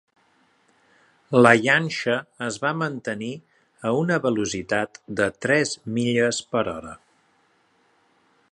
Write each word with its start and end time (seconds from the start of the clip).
La 1.45 1.51
llanxa 1.65 2.15
es 2.45 2.57
va 2.63 2.71
mantenir 2.79 3.29
a 3.89 3.93
una 4.05 4.19
velocitat 4.25 4.99
de 5.21 5.29
tres 5.47 5.75
milles 5.99 6.41
per 6.55 6.65
hora. 6.73 6.95